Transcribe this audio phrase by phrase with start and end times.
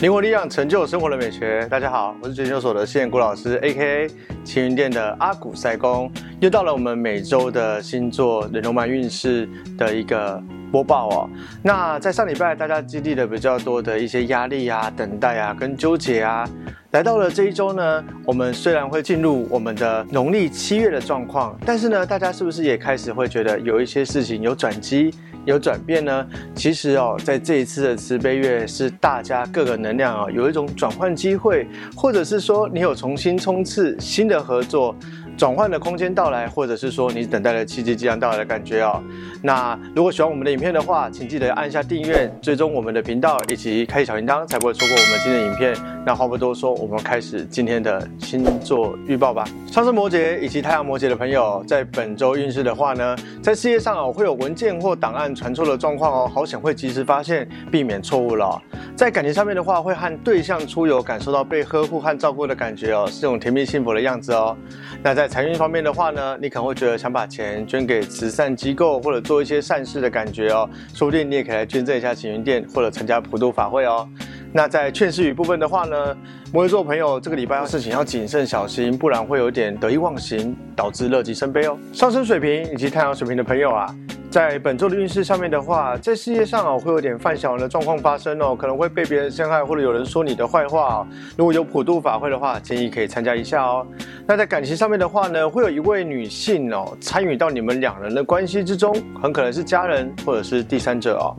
[0.00, 1.66] 灵活力量成就生活的美学。
[1.68, 4.08] 大家好，我是研究所的现古老师，A.K.A.
[4.44, 6.08] 晴云店的阿古塞公。
[6.38, 10.40] 又到了我们每周的星座人龙满运势的一个
[10.70, 11.30] 播报哦。
[11.64, 16.48] 那在上礼拜，大家经历了比较多的一些压力啊、等待啊、跟纠结啊。
[16.92, 25.12] 来到了这一周呢，我们虽然会进入我们的农历七月的状况，但是呢，大家是不是也开始会觉得有一些事情有转机？
[25.44, 26.26] 有转变呢？
[26.54, 31.66] 其实哦，在这一次的慈悲月，是大家各个能量啊，有一种转换机会，
[31.96, 34.94] 或者是说你有重新冲刺新的合作。
[35.38, 39.00] 转换的空间到来，或者是说你等待的契机即将到来的感觉哦。
[39.40, 45.76] 那如果喜欢我们的影片的话，请记得按下订阅，追踪我们的频道，以及开启小铃铛，才不会错过我们今天的影片。
[46.04, 49.44] 那话不多说，我们开始今天的星座预报吧。
[49.70, 58.60] 上升摩羯以及太阳摩羯的朋友，在本周运势的话呢，在事业上哦会有文件或档案传错的状况哦，好险会及时发现，避免错误了。
[58.96, 64.56] 在感情上面的话，会和对象出游，感受到被呵护和照顾的感觉哦，是种甜蜜幸福的样子哦。
[65.00, 74.08] 那在财运方面的话呢，你可能会觉得想把钱捐给慈善机构或者做一些善事的感觉哦，说不定你也可以来捐赠一下晴云店或者参加普渡法会哦。
[74.52, 76.16] 那在劝世语部分的话呢，
[76.52, 81.78] 摩羯座朋友这个礼拜事情要谨慎小心，不然会有点得意忘形，导致乐极生悲哦。
[81.92, 83.94] 上升水平以及太阳水平的朋友啊。
[84.30, 90.96] 在本周的运势上面的话，在事业上哦会有点犯小人的状况发生哦，可能会被别人陷害或者有人说你的坏话。
[90.96, 93.86] 哦如果有普渡法会的话，建议可以参加一下哦。
[94.26, 101.34] 那在感情上面的话呢，会有一位女性哦参与到你们两人的关系之中，很可能是家人或者是第三者哦。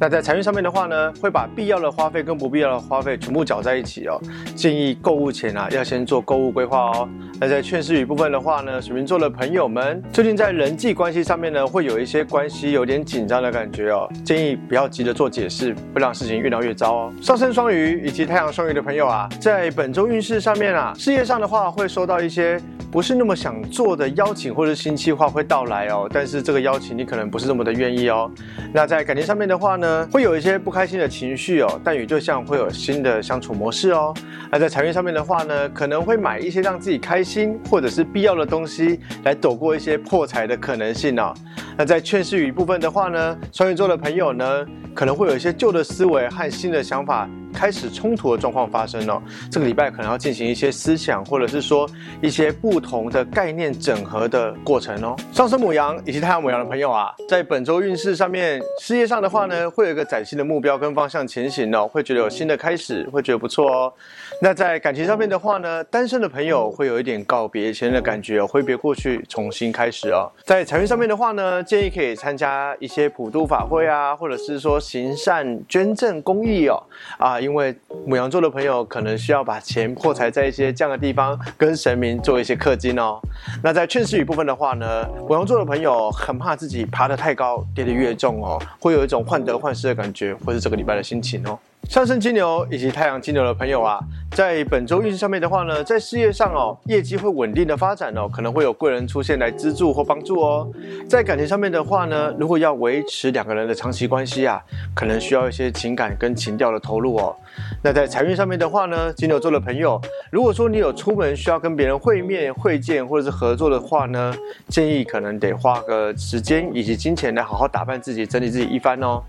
[0.00, 4.20] 那在财运上面的话呢，会把必要的花费跟不必要的花费全部搅在一起哦。
[4.54, 7.08] 建议购物前啊，要先做购物规划哦。
[7.40, 14.08] 那在劝世语部分的话呢，水瓶座的朋友们，最近在人际关系上面呢，会有一些关系有点紧张的感觉哦。
[14.24, 17.12] 建议不要急着做解释，会让事情越闹越糟哦。
[17.20, 22.60] 上升双鱼以及太阳双鱼的朋友啊，在本周运势上面啊，事业上的话会收到一些。
[22.90, 28.30] 不是那么想做的邀请或者新计划会到来哦，但是这个邀请你可能不是那么的愿意哦。
[28.72, 34.14] 那在感情上面的话呢，会有一些不开心的情绪哦，但与对象会有新的相处模式哦。
[34.50, 41.34] 那在财运上面的话呢，可能会买一些让自己开心或者是必要的东西，来躲过一些破财的可能性哦。
[41.76, 47.28] 那在劝世语部分的话呢，双鱼座的朋友呢，可能会有一些旧的思维和新的想法。
[47.52, 51.88] 开始冲突的状况发生了，这个礼拜可能要进行一些思想，或者是说
[52.22, 55.16] 一些不同的概念整合的过程哦。
[55.32, 63.92] 上升母羊以及太阳母羊的朋友啊，在本周运势上面，事业上的话呢，会有一个崭新的目标跟方向前行哦，会觉得有新的开始，会觉得不错哦。
[64.40, 70.30] 那在感情上面的话呢，单身的朋友会有一点告别前任的感觉，挥别过去，重新开始哦。
[70.44, 76.80] 在财运上面的话呢，建议可以参加一些普渡法会啊，或者是说行善捐赠公益哦，
[77.18, 77.40] 啊。
[77.48, 77.74] 因为
[78.06, 83.18] 母羊座的朋友可能需要把钱破财在一些这样的地方，跟神明做一些氪金哦。
[83.62, 91.58] 那在劝示语部分的话呢，母羊座的朋友很怕自己爬得太高，跌得越重哦，会有一种患得患失的感觉，或是这个礼拜的心情哦。
[91.84, 93.98] 上升金牛以及太阳金牛的朋友啊，
[94.32, 100.70] 在本周运势上面的话呢，在事业上哦，业绩会稳定的发展哦，可能会有贵人出现来资助或帮助哦。
[101.08, 104.62] 在感情上面的话呢，如果要维持两个人的长期关系啊，
[104.94, 107.34] 可能需要一些情感跟情调的投入哦。
[107.82, 109.98] 那在财运上面的话呢，金牛座的朋友，
[110.30, 114.34] 如果说你有出门需要跟别人会面、会见或者是合作的话呢，
[114.68, 119.22] 建议可能得花个时间以及金钱来好好打扮自己、整理自己一番哦。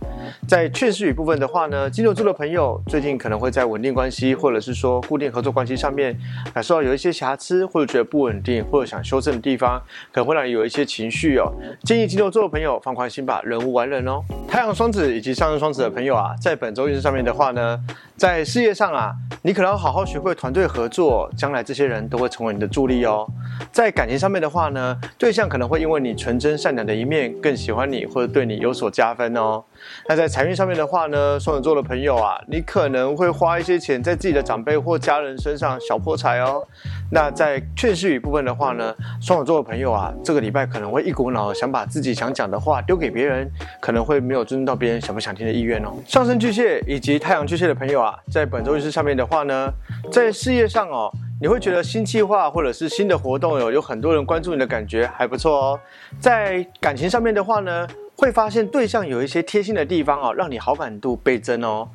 [0.48, 6.18] 在劝世语部分的话呢，金牛座的朋友最近可能会在稳定关系或者是说固定合作关系上面
[6.54, 9.82] 感受到有一些瑕疵，或者觉得不稳定，或者想修正的地方，
[10.12, 11.54] 可能会让你有一些情绪哦。
[11.84, 14.24] 建议金牛座的朋友放宽心吧，人无完人哦。
[14.60, 17.80] 太阳双子以及上升双子的朋友啊，在本周运势上面的话呢，
[18.18, 23.26] 在事业上啊，你可能要好好学会团队合作，将来这些人都会成为你的助力哦。
[23.72, 29.64] 在感情上面的话呢，对象可能会因为你纯真善良的一面更喜欢你，或者对你有所加分哦。
[30.10, 36.68] 那在财运上面的话呢，双子座的朋友啊，你可能会花一些钱在自己的长辈或家人身上小破财哦。
[37.14, 43.50] 那在劝世语部分的话呢，双子座的朋友啊，这个礼拜可能会一股脑想把自己想讲的话丢给别人，
[43.80, 45.94] 可能会没有尊重到别人想不想听的意愿哦。
[46.08, 49.72] 上升巨蟹以及太阳巨蟹的朋友啊，在本周运势上面的话呢，
[50.12, 51.12] 在事业上哦。
[51.40, 55.80] 你会觉得新计划或者是新的活动有有很多人关注你的感觉还不错哦。
[56.20, 57.88] 在感情上面的话呢，
[58.18, 61.88] 会发现对象有一些贴心的地方哦，让你好感度倍增哦。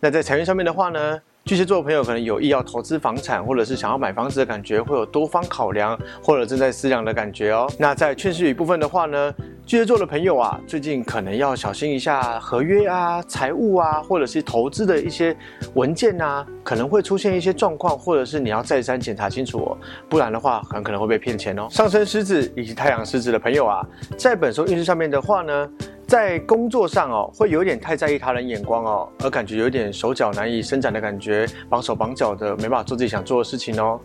[0.00, 1.18] 那在财运上面的话呢？
[1.44, 7.68] 巨蟹座的朋友可能有意要投资房产，或者是想要买房子的感觉，会有多方考量或者正在思量的感觉哦。
[7.80, 9.34] 那在劝世语部分的话呢，
[9.72, 15.34] 巨蟹座的朋友啊，最近可能要小心一下合约啊、财务啊，或者是投资的一些
[15.72, 19.78] 文件啊，可能会出现一些状况，或者是你要再三检查清楚哦，
[20.10, 21.66] 不然的话很可能会被骗钱哦。
[21.70, 23.80] 上升狮子以及太阳狮子的朋友啊，
[24.18, 25.66] 在本周运势上面的话呢。
[26.06, 33.98] 在工作上哦，会有点太在意他人眼光哦，而感觉有点手脚难以伸展的感觉，绑手绑脚的，没办法做自己想做的事情哦。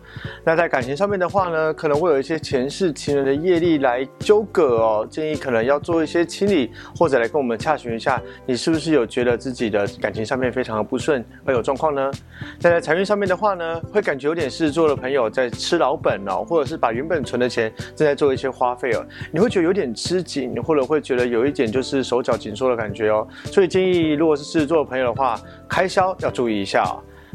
[0.45, 12.09] 那在感情上面的话呢，可能会有一些前世情人的业力来纠葛哦，建议可能要做一些清理，或者来跟我们洽询一下，你是不是有觉得自己的感情上面非常的不顺，而有状况呢？
[12.57, 21.86] 在财运上面的话呢，会感觉有点事做的朋友在吃老本哦，或者是把原本存的钱正在做一些花费哦，你会觉得有点吃紧，或者会觉得有一点就是。
[21.87, 25.39] 是手脚紧缩的感觉哦，所以建议如果是狮子座的朋友的话，
[25.69, 26.83] 开销要注意一下。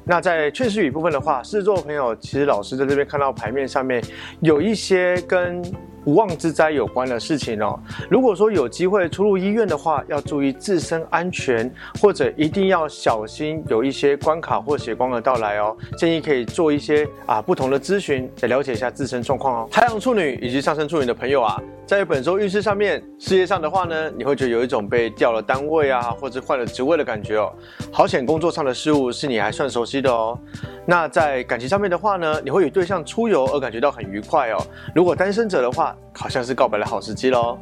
[0.04, 4.02] 那在劝世语部分的话，狮子座的朋友，其实老师在这边看到牌面上面
[4.40, 5.62] 有一些跟。
[6.04, 7.78] 无妄之灾有关的事情哦。
[8.10, 15.76] 如果说有机会出入医院的话，要注意自身安全，或者一定要小心有一些关卡或血光的到来哦。
[15.96, 19.68] 建议可以做一些啊不同的咨询，来了解一下自身状况哦。
[19.70, 27.52] 太阳处女以及上升处女的朋友啊，在本周运势上面，事业上的话呢，你会觉得有一种被调了单位啊，或者换了职位的感觉哦。
[27.90, 30.38] 好险，工作上的事物是你还算熟悉的哦。
[30.84, 34.58] 那在感情上面的话呢，你会与对象出游而感觉到很愉快哦。
[34.94, 37.58] 如果单身者的话，好像是告白的好时机喽。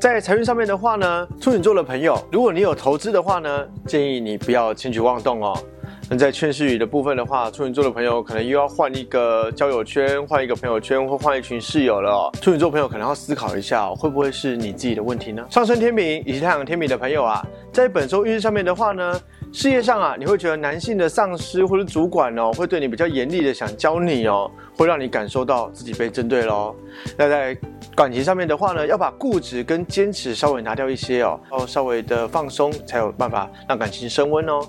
[0.00, 5.56] 在财运上面的话呢，处女座的朋友，如果你有投资的话呢，建议你不要轻举妄动哦。
[6.10, 12.30] 那在劝世语的部分的话，处女座的朋友可能又要换一个交友圈，换一个朋友圈，或换一群室友了。
[12.40, 15.44] 处女座朋友可能要思考一下，会不会是你自己的问题呢？
[15.48, 17.42] 上升天平以及太阳天平的朋友啊，
[17.72, 19.20] 在本周运势上面的话呢。
[19.52, 26.74] 事业上啊，你会觉得男性的上司或者主管哦，会对你比较严厉的想教你哦，会让你感受到自己被针对喽。
[27.18, 27.54] 那在
[27.94, 34.60] 感情上面的话呢，要把固执跟坚持稍微拿掉一些哦，要稍微的放松，才有办法让感情升温哦。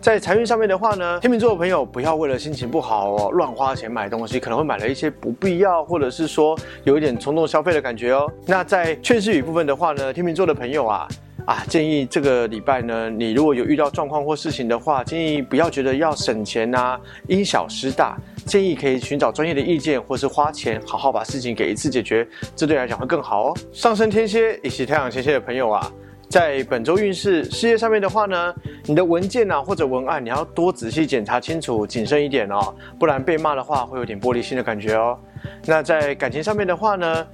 [0.00, 8.26] 在财运上面的话呢，天秤座的朋友不要为了心情不好哦，乱花钱买东西，可能会买了一些不必要，或者是说有一点冲动消费的感觉哦。
[8.46, 11.06] 那在劝世语部分的话呢，天秤座的朋友啊。
[11.44, 18.16] 啊，建议这个礼拜呢，你如果有遇到状况或事情的话，建议不要觉得要省钱呐，因小失大，
[18.46, 23.56] 建议可以寻找专业的意见，或是花钱好好把事情给一次解决，这对来讲会更好哦。
[23.72, 25.92] 上升天蝎以及太阳天蝎的朋友啊，
[26.28, 28.54] 在本周运势事业上面的话呢，
[28.84, 35.18] 你的文件啊或者文案，你要多仔细检查清楚，谨慎一点哦，不然被骂的话会有点玻璃心的感觉哦。
[35.66, 37.26] 那在感情上面的话呢？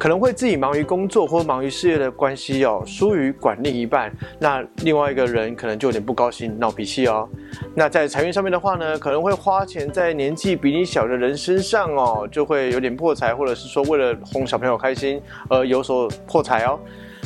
[0.00, 7.28] 可能会自己忙于工作或忙于事业的关系哦，疏于管另一半，那另外一个人可能就有点不高兴、闹脾气哦。
[7.74, 15.20] 那在财运上面的话呢，可能会花钱在年纪比你小的人身上哦，就会有点破财，或者是说为了哄小朋友开心
[15.50, 16.80] 而有所破财哦。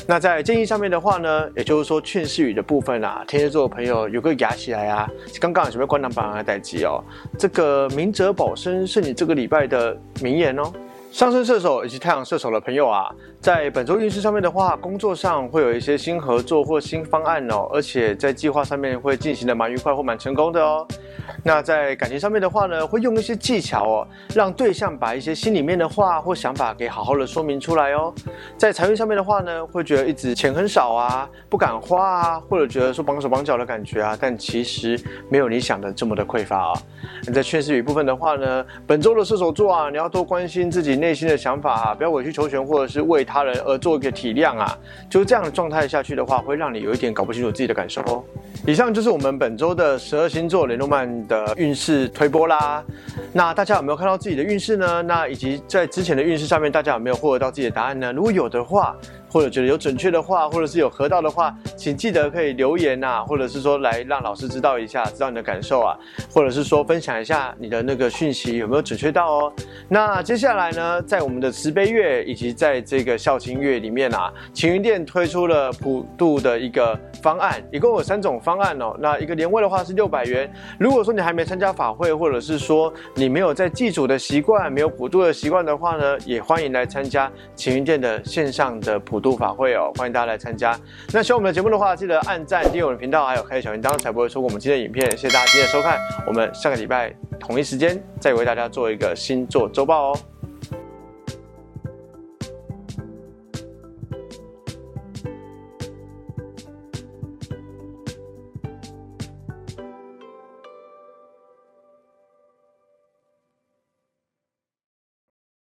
[0.09, 5.09] 那在建议上面的话呢，也就是说劝世语的部分啊，天蝎座的朋友有个牙起来啊，
[5.41, 7.00] 刚刚准备关档板来待机哦，
[7.38, 10.73] 这个明哲保身是你这个礼拜的名言哦。
[11.14, 13.08] 上升射手以及太阳射手的朋友啊，
[13.40, 20.84] 在本周运势上面的话，工作上会有一些新合作或新方案哦，而且在计划上面会进行的蛮愉快或蛮成功的哦。
[21.46, 28.12] 那在感情上面的话呢，会用一些技巧哦，让对象把一些心里面的话或想法给好好的说明出来哦。
[28.56, 36.73] 在财运上面的话呢，会觉得一直钱很少啊，不敢花啊，或者觉得说绑手绑脚的感觉啊，但其实没有你想的这么的匮乏啊。
[37.33, 44.78] 在劝世语部分的话呢，本周的射手座啊，你要多关心自己内心的想法啊，不要委曲求全或者是为他人而做一个体谅啊。
[45.11, 48.25] 就是这样的状态下去的话，会让你有一点搞不清楚自己的感受哦。
[48.66, 51.04] 以上就是我们本周的十二星座联动漫。
[51.26, 52.85] 的运势推波啦，
[53.33, 55.03] 那大家有没有看到自己的运势呢？
[55.03, 58.12] 那以及在之前的运势上面，大家有没有获得到自己的答案呢？
[58.12, 58.97] 如果有的话。
[59.35, 65.99] 或者觉得有准确的话，或者是有合到的话，请记得可以留言呐，或者是说来让老师知道一下，知道你的感受啊，
[66.31, 69.52] 或者是说分享一下你的那个讯息有没有准确到哦。
[69.88, 78.97] 那接下来呢，在我们的慈悲月以及在这个孝亲月里面啊，晴云店推出了普渡的一个方案，一共有三种方案哦。
[79.00, 89.25] 那一个年位的话是六百元，如果说你还没参加法会，或者是说你没有在祭祖的习惯，没有普渡的习惯的话呢，也欢迎来参加晴云店的线上的普。
[89.25, 90.78] 度法会哦，欢迎大家来参加。
[91.11, 95.11] 那希望我们的节目的话，记得按赞、订阅我的频道，还有开小铃铛，才不会错过我们今天的影片。
[95.12, 100.18] 谢谢大家今天的收看，我们下个礼拜同一时间再为大家做一个星座周报哦。